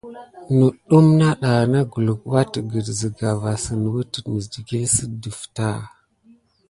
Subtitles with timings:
[0.57, 1.07] Nudum
[1.41, 5.69] dana kulu adegue sika va sit wute mis tikile si defeta.